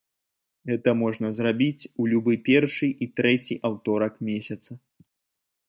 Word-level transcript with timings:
Гэта 0.69 0.93
можна 1.01 1.29
зрабіць 1.39 1.89
у 2.03 2.07
любы 2.13 2.33
першы 2.49 2.87
і 3.07 3.11
трэці 3.21 3.59
аўторак 3.69 4.13
месяца. 4.31 4.71